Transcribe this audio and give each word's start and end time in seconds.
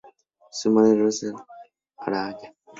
Su 0.49 0.71
madre 0.71 0.93
es 0.93 0.97
Rosa 0.99 1.25
Eugenia 1.27 1.45
Lavín 1.47 1.73
Araya. 2.33 2.55